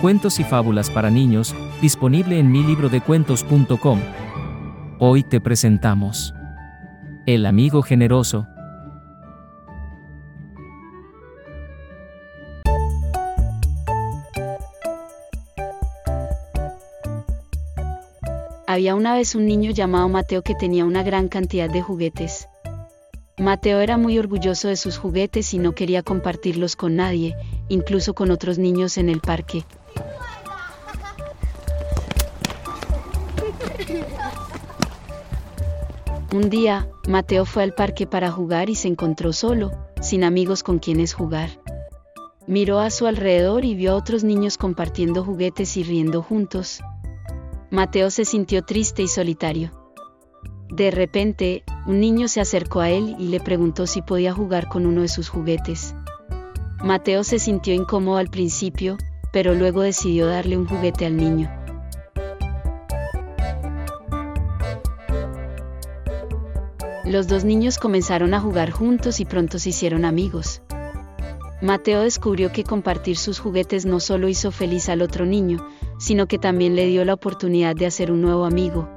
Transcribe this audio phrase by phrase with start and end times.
[0.00, 4.00] Cuentos y fábulas para niños, disponible en mi libro de cuentos.com.
[5.00, 6.32] Hoy te presentamos
[7.26, 8.46] El amigo generoso.
[18.68, 22.46] Había una vez un niño llamado Mateo que tenía una gran cantidad de juguetes.
[23.36, 27.34] Mateo era muy orgulloso de sus juguetes y no quería compartirlos con nadie,
[27.68, 29.64] incluso con otros niños en el parque.
[36.32, 39.70] Un día, Mateo fue al parque para jugar y se encontró solo,
[40.00, 41.50] sin amigos con quienes jugar.
[42.46, 46.80] Miró a su alrededor y vio a otros niños compartiendo juguetes y riendo juntos.
[47.70, 49.70] Mateo se sintió triste y solitario.
[50.70, 54.86] De repente, un niño se acercó a él y le preguntó si podía jugar con
[54.86, 55.94] uno de sus juguetes.
[56.82, 58.96] Mateo se sintió incómodo al principio,
[59.32, 61.57] pero luego decidió darle un juguete al niño.
[67.08, 70.60] Los dos niños comenzaron a jugar juntos y pronto se hicieron amigos.
[71.62, 75.66] Mateo descubrió que compartir sus juguetes no solo hizo feliz al otro niño,
[75.98, 78.90] sino que también le dio la oportunidad de hacer un nuevo amigo.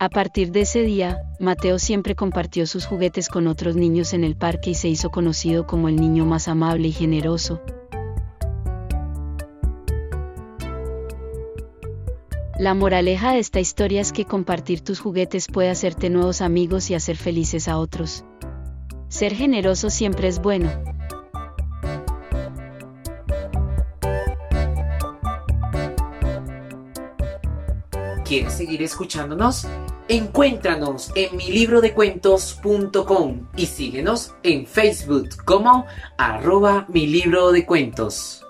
[0.00, 4.36] A partir de ese día, Mateo siempre compartió sus juguetes con otros niños en el
[4.36, 7.62] parque y se hizo conocido como el niño más amable y generoso.
[12.58, 16.96] La moraleja de esta historia es que compartir tus juguetes puede hacerte nuevos amigos y
[16.96, 18.24] hacer felices a otros.
[19.06, 20.68] Ser generoso siempre es bueno.
[28.24, 29.64] ¿Quieres seguir escuchándonos?
[30.08, 35.86] Encuéntranos en mi libro de cuentos.com y síguenos en Facebook como
[36.18, 38.47] arroba mi libro de cuentos.